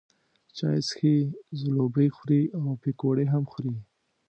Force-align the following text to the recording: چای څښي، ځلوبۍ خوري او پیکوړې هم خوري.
چای 0.57 0.79
څښي، 0.87 1.15
ځلوبۍ 1.59 2.07
خوري 2.15 2.41
او 2.57 2.63
پیکوړې 2.83 3.25
هم 3.33 3.43
خوري. 3.51 3.73